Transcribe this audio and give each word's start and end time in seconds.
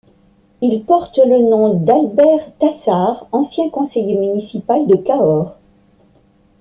Il 0.63 0.83
porte 0.83 1.19
le 1.23 1.47
nom 1.47 1.75
d'Albert 1.75 2.57
Tassart, 2.57 3.27
ancien 3.31 3.69
conseiller 3.69 4.17
municipal 4.17 4.87
de 4.87 4.95
Cahors. 4.95 5.59